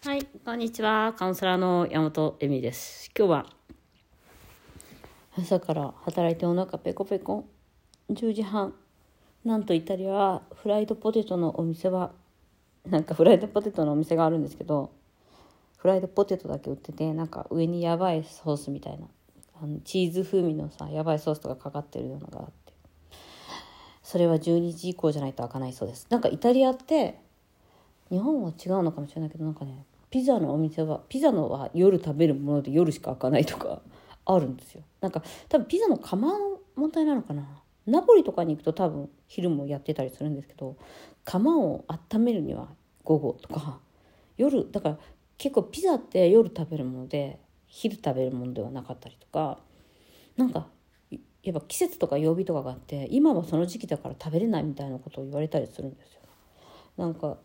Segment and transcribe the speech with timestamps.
[0.00, 1.12] はい、こんにちは。
[1.18, 3.10] カウンセラーの山本恵美です。
[3.18, 3.46] 今日は
[5.36, 7.48] 朝から働いてお腹ペコペコ。
[8.08, 8.74] 10時半。
[9.44, 12.12] なんとイタリアはフライドポテトのお店は、
[12.86, 14.92] なんかフライドポテトのお店があるんですけど、
[15.78, 19.08] フライドポテトだけ売ってて、なんか上にやばいソースみたいな、
[19.60, 22.72] あのチーズ風味のさ、やばいソースとかかかってるようなのがあって。
[24.04, 26.06] それは12時以降じゃないと開かないそうです。
[26.08, 27.20] なんかイタリアって、
[28.10, 33.82] 日本は違うのかもしれないけどなんかねピザのお店はピザのは夜食べるもので夜しか開かないとか
[34.24, 40.76] あるんですよなんか多分ピザの窯の問題なのかなナポリとかに行くと多分昼もやってたりするんですけど
[41.24, 42.68] 窯を温めるには
[43.04, 43.80] 午後とか
[44.36, 44.98] 夜だから
[45.36, 49.58] 結構ピザって夜食べるもので昼食べるものではなかったりとか
[50.36, 50.68] なんか
[51.42, 56.20] やっぱ季節とか曜日とかがあって今はその時期だから食べれないみたいなことを言われたりするんですよ。
[56.96, 57.38] なんか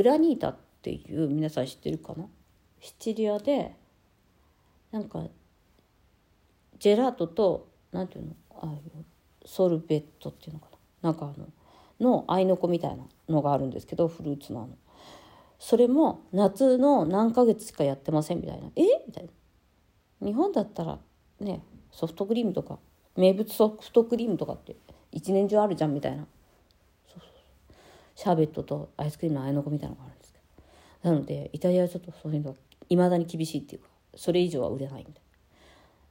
[0.00, 2.24] グラニータっていう皆さん知ってるかな？
[2.80, 3.76] シチリアで
[4.92, 5.22] なんか
[6.78, 8.32] ジェラートとなんていうの？
[8.62, 8.80] ああいう
[9.44, 10.68] ソルベットっていうのか
[11.02, 11.10] な？
[11.10, 11.48] なんかあの
[12.00, 14.70] の合いの子みたいなのがあるんですけどフルーツのあの。
[15.58, 18.68] それも夏の何ヶ月しかやってませんみたいな。
[18.76, 18.82] え？
[19.06, 19.24] みたい
[20.22, 20.26] な。
[20.26, 20.98] 日本だったら
[21.40, 21.60] ね
[21.92, 22.78] ソフトクリームとか
[23.18, 24.76] 名物ソフトクリームとかって
[25.12, 26.26] 一年中あるじゃんみたいな。
[28.20, 30.38] シャーベットとアイスクリームのあいの子みたいなのがあるんですけ
[31.02, 31.10] ど。
[31.10, 32.56] なのでイタリアはちょっとそういうのは
[32.90, 35.12] いまだに厳しいっていうかそれ以上は売れないんで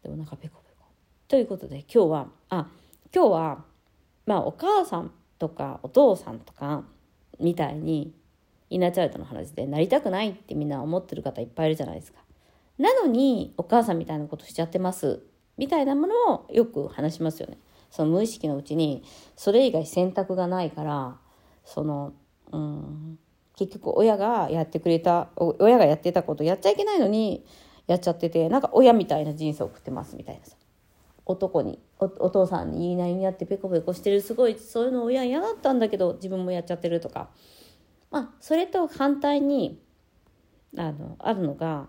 [0.02, 0.86] でもなんかペコペコ。
[1.28, 2.68] ということで今日はあ
[3.14, 3.66] 今日は
[4.26, 6.84] まあお母さんとかお父さんとか
[7.40, 8.12] みたいに
[8.72, 12.18] イナチャイルドの話でなりたくないってみんな思ってる方いっぱいいるじゃないですか。
[12.80, 15.22] なのにお母さんみたいなことしちゃってます
[15.60, 17.60] みたいなものをよく話しますよね。
[17.92, 19.04] その無意識のうちに
[19.36, 21.18] それ以外選択がないから
[21.66, 22.14] その、
[22.52, 23.20] うん、
[23.56, 27.46] 結局親がやってくれた親がやってたことやっちゃいけないのに
[27.88, 30.56] やっちゃっててなんか親みたいな人生を送ってますみたいなさ。
[31.26, 37.30] 男にお父さんに言いなりにやってペコペコしてるすごいそういうの親嫌だったんだけど自分もやっちゃってるとか。
[38.10, 39.80] まあそれと反対に
[40.78, 41.88] あのあるのが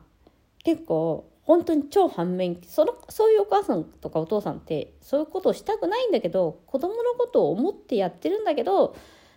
[0.65, 8.95] 結構本当に超反面そのそういうお母さんとかお父さんってそういうことをしたくないんだけど子供のことを思ってやってるんだけど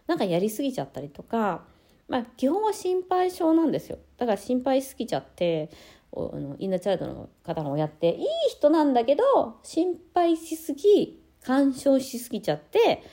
[0.08, 1.66] なんかやりすぎちゃったりとか、
[2.08, 4.00] まあ、基本は心配性なんですよ。
[4.18, 5.70] だから心配しすぎちゃって
[6.12, 13.04] おあのインナーチャイルドの方の親っていい人なんだけど心配しすぎ干渉しすぎちゃって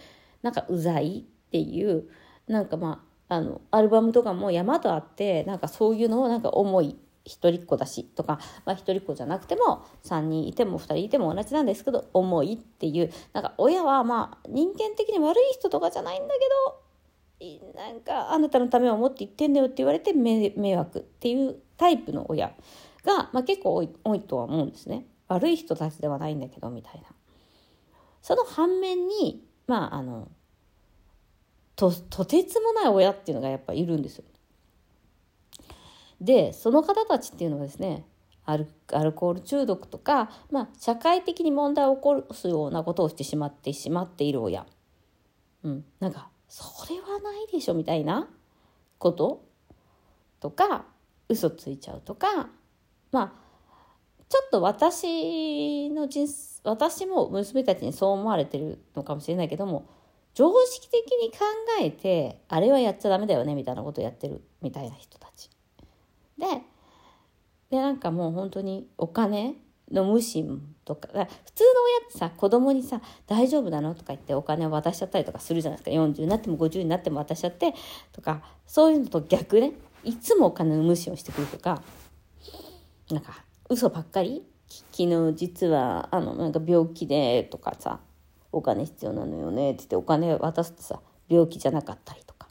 [0.43, 2.09] なんかうざいっていう
[2.47, 6.97] なんかまああのアルバムとかも山とあってなんかそういうのをなんか重い。
[7.25, 16.91] 一人っ子だしとか、まあ、一人っ子じゃなくても3人いても2人いても同じなんですけど重いっていうなんか親はまあ人間的に悪い人とかじゃないんだけど
[17.75, 22.49] なんかあなたのためを思って言ってんだよって言われて迷惑っていうタイプの親
[23.05, 25.07] が、まあ、結構多い多いとは思うんですね。
[25.29, 27.09] 悪い人たちではないんだけどみたいな。
[28.21, 30.29] その反面にまああの
[31.77, 34.25] ととてつもない親っていうのがやっぱいるんですよ。
[36.21, 38.05] でその方たちっていうのはですね
[38.45, 38.67] アル
[39.13, 44.67] コール中毒とか、まあ、社会的に問題を起こすようなことをしてしまってしまっている親、
[45.63, 48.29] うん、なんかそれはないでしょみたいな
[48.99, 49.45] こと？
[50.41, 50.85] とか
[51.29, 52.49] 嘘ついちゃうとか。
[53.13, 53.33] まあ
[54.29, 56.27] ちょっと私の人
[56.63, 59.89] 私も娘たちにそう思われてるのかもしれないけども
[60.35, 61.39] 常識的に考
[61.81, 65.51] えてあれはやっちゃダメだよねみたいなことをやってるみたいな人たち。
[66.41, 66.47] で
[67.71, 69.55] でなんかもう本当にお金
[69.93, 71.29] の無心とか普通の親
[72.09, 77.75] ってさ子供にさ「大丈夫なの?」とか言ってお金を渡しちゃったりとかするじゃないですか40になっても50になっても渡しちゃって
[78.13, 81.83] とかそういうのと逆ねいつもお金の無視をしてくるとか
[83.11, 84.45] なんか嘘ばっかり？
[84.93, 87.99] 昨日実はあのなんか病気でとかさ
[88.53, 92.49] お金必要なのよねって言ってお金渡すとさ病気じゃなかったりとか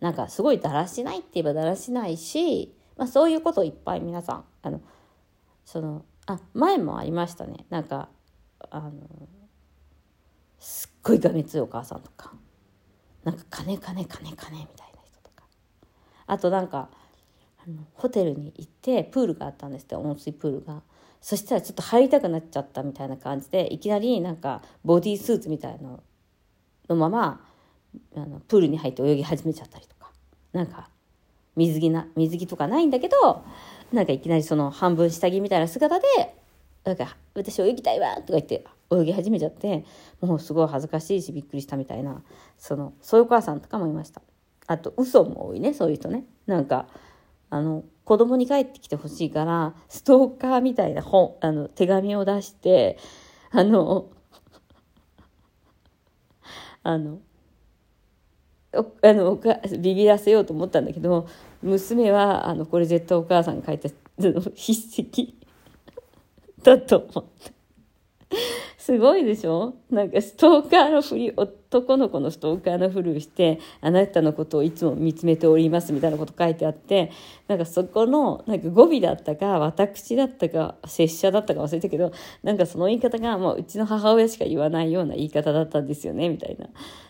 [0.00, 4.80] なんかすごいだらしないって言えばだらしないしまあ、そういうことをいっぱい皆さんあの
[5.64, 7.66] そのあ前もありましたね。
[7.70, 8.08] なんか
[8.70, 8.92] あの
[10.58, 12.32] すっごいがめついお母さんとか。
[13.24, 15.44] なんか金金金金みたいな人とか。
[16.26, 16.88] あとなんか
[17.64, 19.94] あのホテルに行ってプールがあったんですって。
[19.94, 20.82] 温水プールが。
[21.20, 25.98] そしたらちょっと入りたくなっちゃったみたいな感じでいきなりなんかボディースーツみたいな
[26.88, 27.44] のまま
[28.14, 30.12] あのプールに入って泳ぎ始めちゃったりとか。
[30.52, 30.88] なんか
[31.56, 33.42] 水着な水着とかないんだけど
[33.92, 36.06] なんかいきなりその半分下着みたいな姿で
[36.84, 39.84] 「なんか私泳ぎたいわ」とか言って泳ぎ始めちゃって
[40.20, 42.22] もうすごい恥ずかしいしびっくりしたみたいな
[42.58, 44.22] そのそういうお母さんとかもいました。
[44.68, 46.24] あと嘘も多いねそういう人ね。
[46.46, 46.88] なんか
[47.50, 52.98] あの子供に帰ってきてほしいからストーカーみたいな本あの手紙を出して
[53.50, 54.08] あの
[56.82, 57.18] あの
[58.72, 59.40] あの
[59.78, 61.26] ビビらせようと思ったんだけど
[61.62, 63.88] 娘はあのこれ絶対お母さんが書いた
[64.18, 64.42] 筆
[64.98, 65.32] 跡
[66.62, 67.52] だと思った。
[68.78, 69.74] すごいでしょ？
[69.90, 77.10] なんかストーカーのふり、男の子のストーカーのふりをして、あなたのことをいつも見つめておりますみたいなこと書いてあって、
[77.48, 82.12] なんかそこの、なんか語尾だったか、私だったか、拙者だったか忘れたけど、
[82.44, 86.68] なんかその言い方がもううちの母親しか言わないような言い方だったんですよね、みたいな。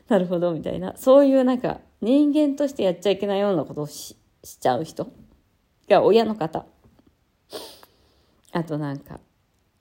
[0.09, 0.95] なるほど、みたいな。
[0.97, 4.17] そういうなんか人間としてやっちゃいけないようなことをし
[4.47, 5.13] しちゃう人？
[5.89, 6.65] が親の方。
[8.53, 9.21] あとなんか、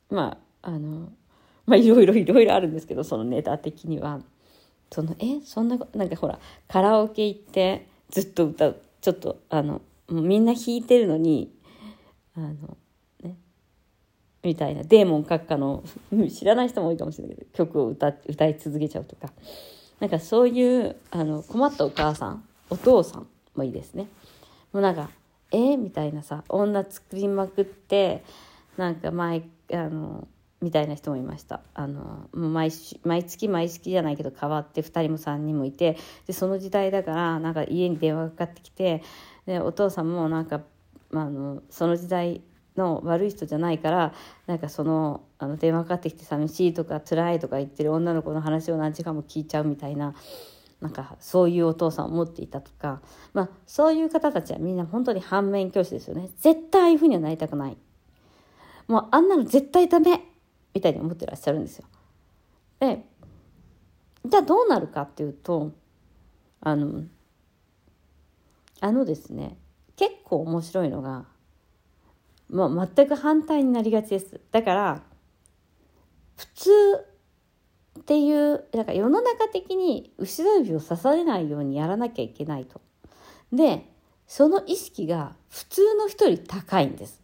[0.10, 1.14] まあ、あの、
[1.66, 4.20] まあいろいろいろいろあるんですけどそのネタ的には。
[4.92, 5.42] そのえ？
[5.46, 8.82] そんななんかほらカラオケ行ってずっと歌う。
[9.02, 11.54] ちょっとあのみんな弾いてるのに
[12.36, 12.78] あの
[13.24, 13.36] ね？
[14.44, 14.84] みたいな。
[14.84, 15.84] デーモン閣下の
[16.30, 19.32] 知らない人も多いかもしれないけど曲を歌歌い続けちゃうとか。
[20.00, 24.08] なんかそういうあの困ったお母さんお父さんもいいですね。
[24.76, 25.10] もうなんか
[25.54, 28.26] え、みたいなさ女作りまくって
[28.76, 30.28] なんか前あの
[30.62, 31.62] みたいな人もいました。
[31.74, 32.74] あのもう毎
[33.06, 39.02] 毎月毎月じゃないけど変わって2人も3人もいてでその時代だからなんか家に電話がかかってきて
[39.46, 40.60] でお父さんもなんか、
[41.10, 42.42] ま、あのその時代
[42.76, 44.14] の悪い人じゃないから
[44.46, 50.16] なんかそのあの電話かかってきて寂しいとか辛いとか言ってる女の子の話を何時間も聞いちゃうみたいな
[50.86, 53.02] なんかそういうお父さんを持っていたとか、
[53.34, 57.78] まあ、そういう方たちはみんな本当に反面教師ですよね絶対ああいうふうにはなりたくない
[58.88, 60.22] もうあんなの絶対ダメ
[60.76, 61.86] みたいに思ってらっしゃるんですよ。
[62.80, 63.04] で
[64.28, 65.72] じゃあどうなるかっていうと
[66.62, 67.02] あの
[68.80, 69.58] あのですね
[69.96, 71.26] 結構面白いのが、
[72.48, 74.40] まあ、全く反対になりがちです。
[74.52, 75.02] だから
[76.38, 76.72] 普通
[78.06, 82.80] っていうなんか世の中的に後ろ指を刺されないようにやらなきゃいけないと。
[83.52, 83.90] で
[84.28, 87.20] その意識が普通の人より高いんです。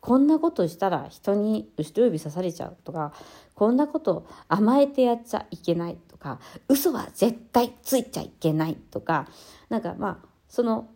[0.00, 3.12] こんなことしたら人に後ろ指刺されちゃうとか
[3.54, 9.28] こんなこと甘えてやっちゃいけないとか嘘は絶対ついちゃいけないとか
[9.68, 10.88] なんかまあその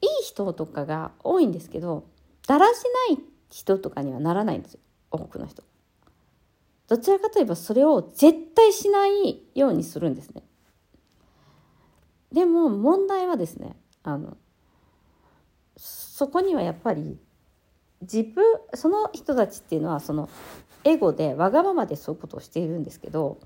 [0.00, 2.04] いい人とかが多いんですけど
[2.46, 3.18] だらしない
[3.50, 4.80] 人とかにはならないんですよ
[5.10, 5.64] 多くの人。
[6.88, 10.42] どちらかといえばそれを絶対しないようにするんですね。
[12.32, 14.36] でも問題はですねあの
[15.76, 17.18] そこにはやっぱり
[18.02, 18.44] 自分
[18.74, 20.28] その人たちっていうのはその
[20.84, 23.38] エゴでわがままでそういうことをしているんですけど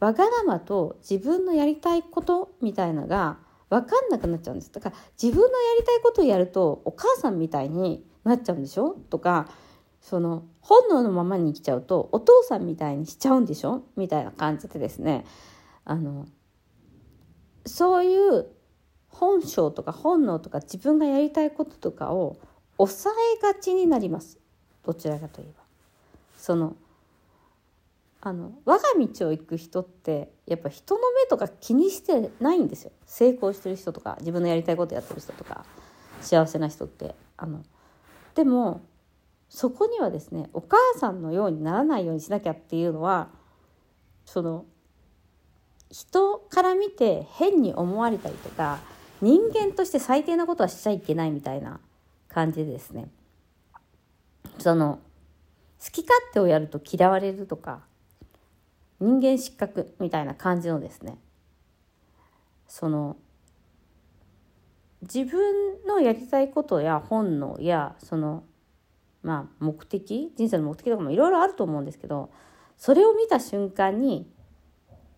[0.00, 3.38] わがままと自分のやりたいことみたいなが
[3.70, 8.96] 分かんなくなっちゃうんですだから自分のやりたいことをやるとお母さんみたいになっちゃうんでしょ？
[9.10, 9.48] とか
[10.04, 13.84] その本能のままに生きちゃうとお父さんみたいにしちゃうんでしょ？
[13.96, 15.24] みたいな感じでですね。
[15.86, 16.26] あの
[17.64, 18.46] そういう
[19.08, 22.36] 本性とか本能とか自分がやりたいこととかを
[22.76, 24.38] 抑えがちになります。
[24.84, 25.64] どちらかといえば。
[26.36, 26.76] その
[28.20, 32.92] あの我が道を行く人ってやっぱ人の目とか気にしてないんですよ。
[33.06, 35.64] 成功してる人とか自分のやりたいことやってる人とか
[36.20, 37.14] 幸せな人って。
[37.38, 37.62] あの
[38.34, 38.82] でも
[39.48, 43.28] そこにはですねお母さんのようにならないようにしなきゃっていうのは
[44.24, 44.64] その
[45.90, 48.78] 人から見て変に思われたりとか
[49.20, 51.80] 人間として最低なことはしちゃいけないみたいな
[52.28, 53.08] 感じですね。
[54.58, 55.00] その
[55.84, 57.82] 好き勝手をやると嫌われるとか
[59.00, 61.18] 人間失格みたいな感じのですね
[62.66, 63.16] その
[65.02, 68.44] 自分のやりたいことや本能やその
[69.24, 70.32] まあ目的？
[70.36, 72.30] 人生の目的とかもいろいろあると思うんですけど
[72.76, 74.30] それを見た瞬間に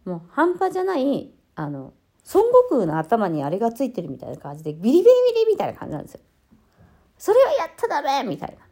[0.05, 1.93] もう半端じゃないあの
[2.33, 6.21] 孫悟空の頭にあれがついてるみたいな感じでビリビリビリみたいな感じなんですよ。
[7.19, 8.67] それはやったダメみたいな。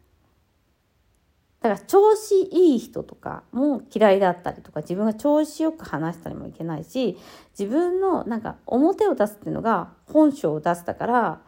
[1.61, 7.17] だから調子いい人とかも嫌いだったりとか自分が調子よく話したりもいけないし
[7.59, 11.41] 自分のなんか表を出すっていうのが本性を出すだから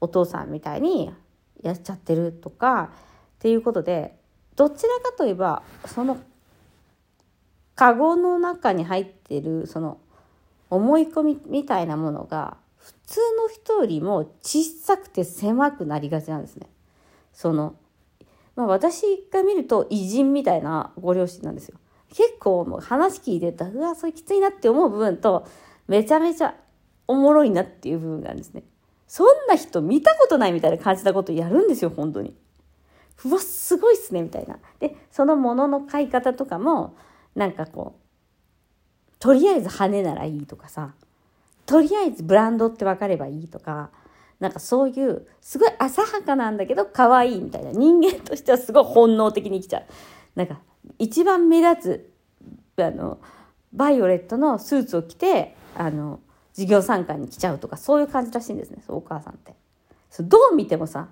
[0.00, 1.12] お父さんみたいに
[1.62, 2.90] やっちゃってるとか
[3.42, 4.14] っていうことで
[4.54, 6.16] どちらかといえばその
[7.74, 9.98] カゴの中に入ってるその
[10.70, 16.68] 思い込みみたいなものが普通の人よりも小さくて狭くなりがちなんですね。
[17.32, 17.74] その
[18.54, 21.78] まあ、私が見ると偉人みたいなご両親なんですよ。
[22.10, 25.48] 結構もう話聞いてたうわそれきついなって思う部分と
[25.88, 26.54] めちゃめちゃ
[27.08, 28.62] おもろいなっていう部分があるんですね。
[29.08, 32.36] そんな人見たことないみたいな感じなことやるんですよ本当に。
[33.24, 34.58] うわすごいっすねみたいな。
[34.80, 36.96] でそのものの買い方とかも
[37.34, 40.94] なんかこうとりあえず羽ならいいとかさ
[41.66, 43.90] とりあえずブランドって分かればいいとか
[44.40, 49.84] なんかそういうすごい浅はかなんだけど可愛いみたいな人間としてはすごい本能的に生きちゃう。
[50.34, 50.60] なんか
[50.98, 52.12] 一番目立
[52.76, 53.20] つあの
[53.72, 56.18] バイオレットのスーツを着てあの
[56.52, 59.54] 授業参観に来ちゃうとかそういう感じらしいんですねお母さんって。
[60.20, 61.08] どう見てもさ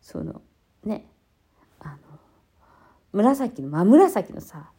[0.00, 0.40] その
[0.84, 1.09] ね
[3.12, 4.70] 紫の真紫のさ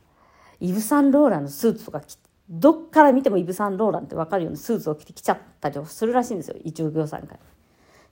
[0.59, 7.39] イヴ・サンローランのスーツとか着てどっから見てもイヴ・サンローランって分かるようなスーツを着てきちゃったりするらしいんですよ一応業参観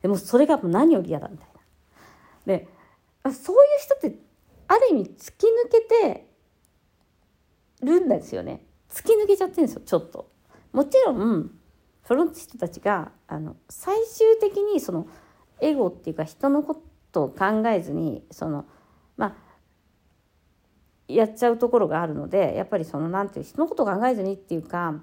[0.01, 1.59] でもそれがもう何より嫌だみたいな。
[2.45, 2.67] で
[3.33, 4.17] そういう人って
[4.67, 6.25] ある意味突き抜けて
[7.81, 10.31] るんですよね突き抜けちゃってるんですよちょっと。
[10.71, 11.51] もちろん
[12.05, 15.07] その人たちがあの最終的にその
[15.59, 18.65] エゴっていうか人のことを考えずにその
[19.17, 19.48] まあ
[21.09, 24.95] やっちゃうところがあるのでやっぱりその何て言う人のこと考えずにっていうか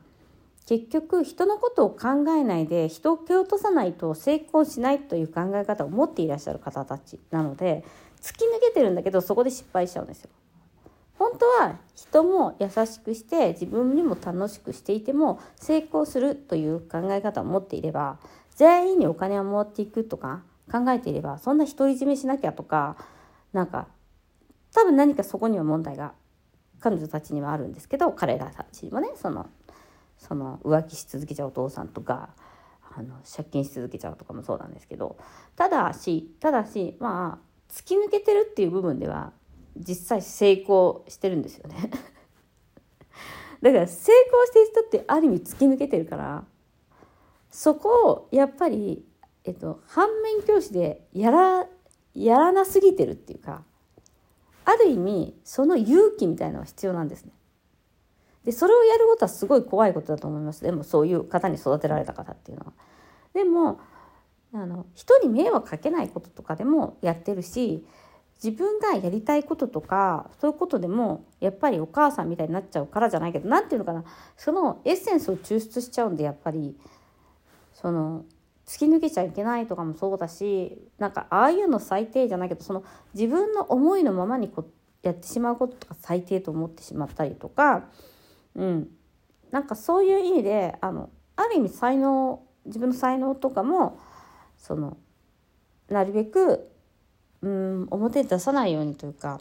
[0.66, 7.84] 結局人のことを考えないで人を蹴落とさないと成功しないという考え方を持っていらっしゃる方たちなので
[8.20, 10.30] 突き抜けてるんだけどそこで失敗しちゃうんですよ。
[11.18, 18.18] 本当は人も優しくして自分にも楽しくしていても成功するという考え方を持っていれば
[18.54, 22.96] 全員にお金をもらっていくとか考えていればそんな独り占めしなきゃとか
[23.52, 23.86] なんか
[24.74, 26.12] 多分何かそこには問題が
[26.80, 29.46] 彼女たちにはあるんですけど彼らたちもねその
[30.18, 32.30] その浮気し続けちゃうお父さんとか
[32.96, 35.16] あの借金し続けちゃうとかもそうなんですけど
[35.54, 39.32] ただしただしまあ突き抜けてるっていう部分では
[39.76, 41.76] 実際成功してるんですよね。
[43.60, 46.44] だから成功してる人ってある意味突き抜けてるから
[47.50, 49.04] そこをやっぱり、
[49.44, 51.66] えっと、反面教師でやら
[52.14, 53.64] やらなすぎてるっていうか
[54.66, 57.32] ある意味その勇気みたいのは必要なんですね。
[58.44, 62.72] でそれをやることはすごい怖いことだと思いますでもそういう方に育てられた方っていうのは。
[63.32, 63.80] でも
[64.52, 67.84] あの人に迷惑かけないこととかでもやってるし
[68.42, 74.04] 自分がやりたいこととかそういうことでもやっぱりお母さんみたいになっちゃうからじゃないけど何て言うのかな
[74.36, 76.76] そのエッセンスを抽出しちゃうんでやっぱり
[77.74, 78.24] その
[78.66, 84.68] 突き抜けちゃいけないとかもそうだしなんかああいうの最低じゃないけどその自分の思いのままにこ
[85.02, 87.84] やってしまうこととか最低と思ってしまったりとか
[88.56, 88.88] うん、
[89.50, 94.00] なんかそういう意味であのある意味才能自分の才能とかも
[94.56, 94.96] その
[95.88, 96.68] なるべく、
[97.42, 99.40] うん、表に出さないようにというか、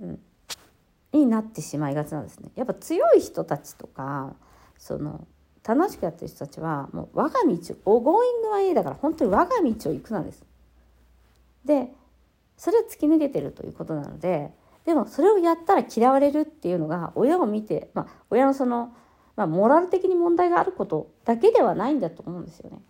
[0.00, 0.18] うん、
[1.12, 2.50] になってしまいがちなんですね。
[2.54, 4.34] やっぱ強い人たちとか
[4.78, 5.26] その
[5.66, 10.44] 楽しくやってる人たちはもう我が道を「ゴーイングは A」だから本当に我が道を行くなんです。
[11.64, 11.92] で
[12.56, 14.52] それを突き抜けてるということなので
[14.84, 18.94] でもそれをやったら嫌われるっていうのが親を見て、まあ、親のその、
[19.34, 22.80] まあ、モラル的に問題があることだけではないんだと思うんですよね。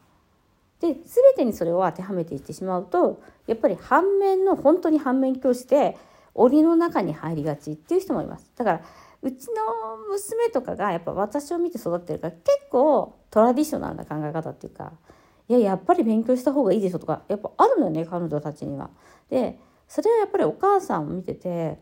[0.80, 5.96] で全てにそれを当てはめていってしまうとやっぱり反面の本当に反面教師で
[6.34, 8.50] 檻の中に入りがちっていう人もいます。
[8.56, 8.80] だから
[9.26, 14.92] うちの娘とかがやっぱ私を見て育ってるから結構トラディショナルな考え方っていうか
[15.48, 18.88] いややっぱり勉強した方がいいでしょとかやっぱあるのよね彼女たちには。
[19.28, 21.80] でそれはやっぱりお母さんを見てて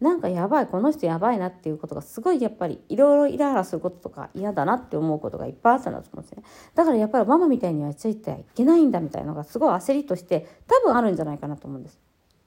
[0.00, 6.42] なんかやばいこの人やばいなっていうことがすごいやっぱりいろいろイライラすることとか嫌だなって思うことがいっぱいあったんだと思うんですね。
[6.74, 11.98] だからやっぱりママみたいにはついてはいけないんだみたいなのがすごい焦りとして多分あるんじゃないかなと思うんです。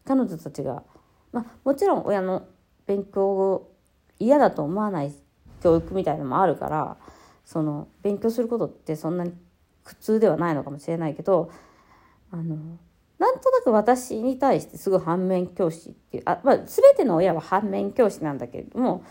[0.05, 0.81] 彼女たちが。
[1.31, 2.48] まあもちろん親の
[2.88, 3.71] 勉強
[4.25, 5.13] 嫌だと思わない
[5.62, 6.98] 教育みたいのもあるから
[7.46, 9.34] その勉強することってそんなに
[9.84, 11.51] 苦痛ではないのかもしれないけど
[12.32, 12.56] あの
[13.20, 19.04] なんとなく私に対してすごい反面教師っていうあ、まあ、全ての親は反面教師なんだけれども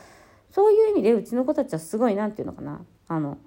[0.50, 3.38] そういう意味でうちの子たちはすごい何て言うのかなあの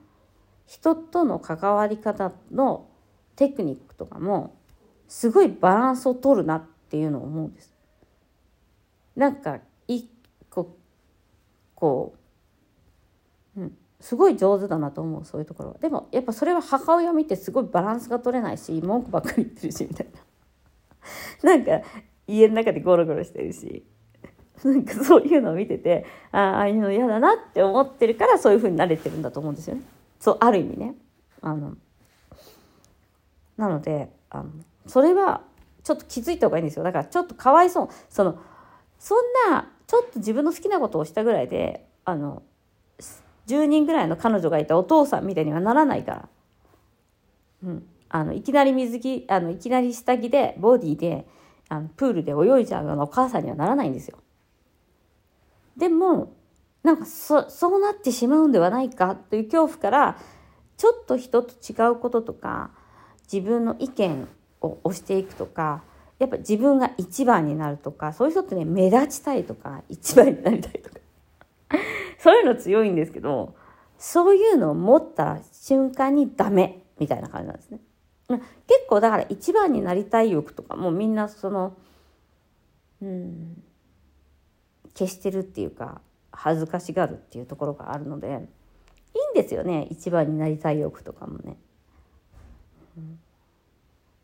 [0.65, 2.87] 人との関わり方の
[3.35, 4.55] テクニックとかも
[5.07, 7.73] すごいバランスを取るなっていうのを思うんです。
[9.15, 9.59] なんか
[11.83, 12.15] こ
[13.57, 15.75] う、うん、すごい上手だなと思うそういうところは。
[15.79, 20.21] でもやっぱそれは母親を見てすごいバランスが取れないし文句ばっかり言ってるしみたいな。
[21.43, 21.85] なんか
[22.25, 23.83] 家の中でゴロゴロしてるし
[24.63, 29.81] なんかそういうのを見ててあああいうの嫌だなって思ってるからそういうふうになれてるんだと思うんですよね。
[30.21, 30.95] そうある意味ね。
[31.41, 31.75] あの
[33.57, 34.49] なのであの
[34.87, 35.41] それは
[35.83, 38.39] ちょっと気づいた方がいいんですよだからちょっとかわいそうその
[38.99, 39.17] そん
[39.51, 42.41] なちょっと自分の好きなことをしたぐらいであの
[43.45, 46.29] 10人ぐらいの彼女がいたお父さんみたいにはならないから、
[47.63, 51.27] うん、あのいきなり水着あのいきなり下着でボディで
[51.69, 54.17] あのプールで泳いじゃうようなお母さんにはならないんですよ。
[55.77, 56.33] でも
[56.81, 60.17] なんかそそうなってしまうんではないかという恐怖から
[60.75, 62.71] ちょっと人と違うこととか
[63.31, 64.27] 自分の意見
[64.59, 65.83] を押していくとか
[66.23, 70.99] やっぱ自分が一番になるとかそういう人ってね目立ちたいとか一番になりたいとか
[72.17, 73.55] そういうの強いんですけど
[73.97, 77.79] そういうのを持った瞬間にダメみたいな感じなんですね。
[78.29, 78.41] 結
[78.87, 81.75] 構だから一番になりたい欲とかもみんなその
[83.01, 83.61] うん
[84.97, 85.99] 消してるっていうか
[86.31, 91.57] 恥ずかしがるっていうところがあるのでいいんですよね一番になりたい欲とかもね。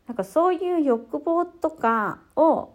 [0.09, 2.73] なんかそういう欲望とかを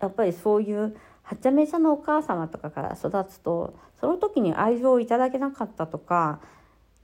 [0.00, 6.40] やっぱりそういうはちゃめちゃのお母様とかから育つとその時に愛情をいただけなかったとか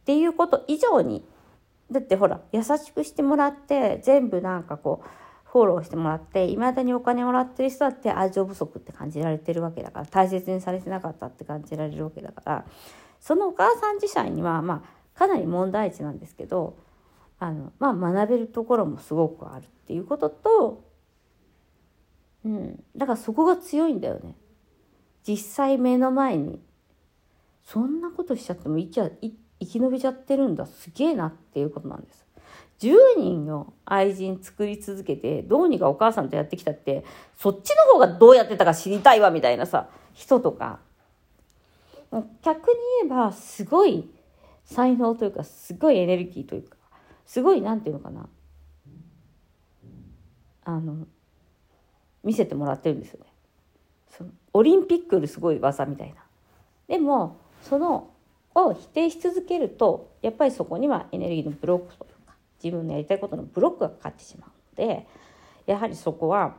[0.02, 1.25] っていうこと以上に
[1.90, 5.09] だってほら優しくしてもらって全部なんかこう
[5.50, 12.64] フォローしてもらっていまだにお金もらってる人だって愛情不足って感じられてるわけだから大切にされてなかったって感じられるわけだから
[13.18, 16.76] そのお母さん自体にはまあかなり問題児なんですけど
[17.38, 20.85] あの、まあ、学べるところもすごくあるっていうことと、
[22.45, 24.35] うん、だからそこが強いんだよね。
[25.26, 26.61] 実際目の前に
[27.64, 32.25] そんなことしちゃっても生き生き延びちゃってるんだすげえなっていうことなんです。
[32.81, 37.05] 10人の愛人作り続けてどうにかお母さんとやってきたって
[37.38, 40.81] そっちの方がどうやってたか知りたいわみたいなさ人とか
[42.43, 44.09] 逆に言えばすごい
[44.64, 46.76] 才能というかすごいエネルギーというか
[47.26, 48.28] すごいなんていうのかな
[50.64, 51.07] あの
[52.23, 53.26] 見せてもらってるんですよね。
[54.11, 56.16] そのオリンピックよりすごい技みたいな。
[56.88, 58.11] でもその
[58.54, 65.07] を否定し続けるとやっぱりそこにはエネルギーのブロックというか自分のやりたいことのブロックがかかってしまうので
[65.66, 66.54] やはりそこは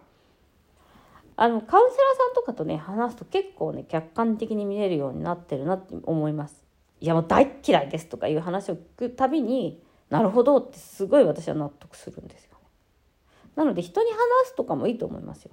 [1.37, 6.63] あのカウンセラーさんとかとね話すと結構ね客観的に見れるようになってるなって思います。
[7.01, 12.57] いやもう大嫌いですとかいう話を聞くたびになるほどってすごい私は納得するんですよね。
[13.55, 15.51] なので人に話すとかもいいと思いますよ。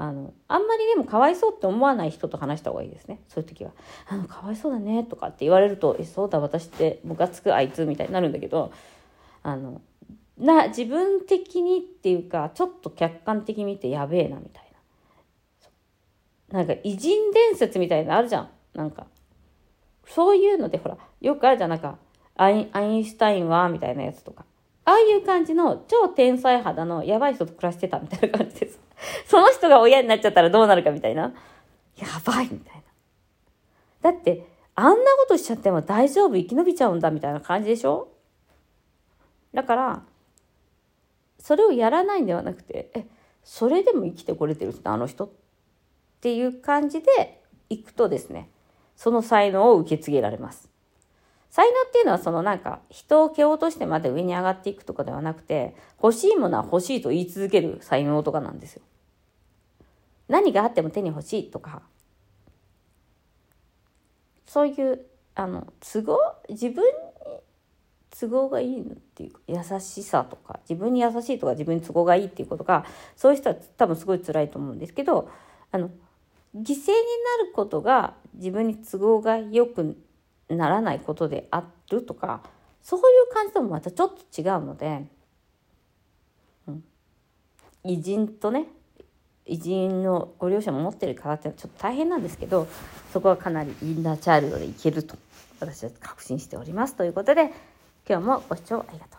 [0.00, 3.20] あの、あんまりでもかわいそうって思わない人と話した方がいいですね。
[3.28, 3.72] そういう時は。
[4.06, 8.72] あの、かわいそうだねとかって言われると、え、そうだ、私ってムカつくあいつみたいになるんだけど、
[9.42, 9.80] あの、
[10.38, 14.72] な、自分的にっていうか、ちょっと客観的に見てやべえなみたい
[16.50, 16.58] な。
[16.58, 18.50] なんか偉人伝説みたいなのあるじゃん。
[18.74, 19.08] なんか。
[20.06, 21.70] そういうので、ほら、よくあるじゃん。
[21.70, 21.98] なんか、
[22.38, 22.62] アイ
[22.96, 24.44] ンシュタインはみたいなやつとか。
[24.84, 28.80] ああいう感じの超天才肌のやばい人と暮らしてたみたいな感じです。
[29.28, 31.34] その人が親になっちゃったらどうなるかみたいな。
[31.96, 32.82] やばいみたいな。
[34.00, 38.08] だって、あんなことしちゃっても大丈夫生き延びちゃうんだみたいな感じでしょ？
[39.52, 40.02] だから、
[41.38, 43.06] それをやらないんではなくて、え、
[43.42, 45.26] それでも生きてこれてるってあの人？
[45.26, 45.28] っ
[46.20, 48.48] ていう感じでいくとですね、
[48.96, 50.70] その才能を受け継げられます。
[51.50, 58.82] 才能っていうのはそのなんか人を蹴落としてまで上に上がっていくとかではなくて欲しいものは欲しいと言い続ける才能とかなんですよ。
[60.28, 61.82] 何があっても手に欲しいとか
[64.46, 65.00] そういう
[65.34, 66.18] あの都合？
[66.50, 66.90] 自分に
[68.10, 68.84] 都合がいいっ
[69.14, 72.84] ていう優しさとか自分に優しいとか自分に都合がいいっていうことが
[73.16, 75.30] そういう人は多分すごい辛いと思うんですけど
[75.70, 75.88] あの
[76.56, 79.96] 犠牲になることが自分に都合がよく
[80.48, 82.42] ならないことであるとか
[82.82, 85.04] そういう感じともまたちょっと違うので、
[86.66, 86.84] うん、
[87.84, 88.66] 偉人とね
[89.44, 92.68] 偉人のご両親も持ってる方っていうのはちょっと大変なんですけど
[93.12, 95.16] そこはかなりインナーチャイルドでいけると
[95.60, 96.94] 私は確信しております。
[96.94, 97.52] ということで
[98.08, 99.17] 今日もご視聴ありがとう。